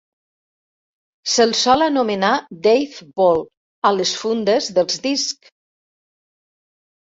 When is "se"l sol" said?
1.33-1.87